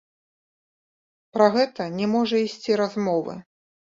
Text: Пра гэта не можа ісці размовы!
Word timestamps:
Пра 1.37 1.49
гэта 1.57 1.81
не 1.99 2.07
можа 2.13 2.37
ісці 2.47 2.79
размовы! 2.83 3.37